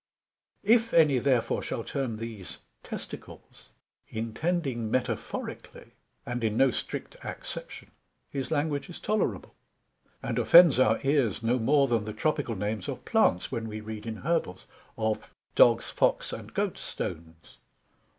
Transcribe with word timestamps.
If 0.63 0.95
any 0.95 1.19
therefore 1.19 1.61
shall 1.61 1.83
term 1.83 2.17
these 2.17 2.57
testicles, 2.81 3.69
intending 4.09 4.89
metaphorically, 4.89 5.91
and 6.25 6.43
in 6.43 6.57
no 6.57 6.71
strict 6.71 7.17
acception; 7.21 7.89
his 8.27 8.49
language 8.49 8.89
is 8.89 8.99
tolerable, 8.99 9.53
and 10.23 10.39
offends 10.39 10.79
our 10.79 10.99
ears 11.03 11.43
no 11.43 11.59
more 11.59 11.87
then 11.87 12.05
the 12.05 12.13
Tropical 12.13 12.55
names 12.55 12.87
of 12.89 13.05
Plants: 13.05 13.51
when 13.51 13.67
we 13.69 13.79
read 13.79 14.07
in 14.07 14.15
Herbals, 14.15 14.65
of 14.97 15.29
Dogs, 15.53 15.91
Fox, 15.91 16.33
and 16.33 16.51
Goat 16.51 16.79
stones. 16.79 17.57